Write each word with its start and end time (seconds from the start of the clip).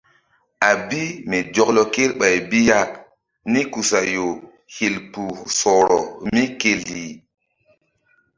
A 0.67 0.69
bi 0.87 1.01
mi 1.29 1.37
zɔklɔ 1.53 1.83
kreɓay 1.93 2.35
bi 2.49 2.59
ya 2.69 2.79
nikusayo 3.51 4.27
hil 4.73 4.95
kpuh 5.11 5.35
sɔhrɔ 5.59 5.99
mí 6.31 6.43
ke 6.59 6.71
lih. 6.85 7.11